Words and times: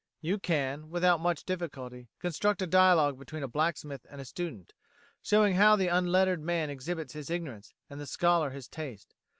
You 0.19 0.39
can, 0.39 0.89
without 0.89 1.19
much 1.21 1.43
difficulty, 1.43 2.09
construct 2.19 2.63
a 2.63 2.65
dialogue 2.65 3.19
between 3.19 3.43
a 3.43 3.47
blacksmith 3.47 4.03
and 4.09 4.19
a 4.19 4.25
student, 4.25 4.73
showing 5.21 5.53
how 5.53 5.75
the 5.75 5.89
unlettered 5.89 6.41
man 6.41 6.71
exhibits 6.71 7.13
his 7.13 7.29
ignorance 7.29 7.75
and 7.87 8.01
the 8.01 8.07
scholar 8.07 8.49
his 8.49 8.67
taste. 8.67 9.13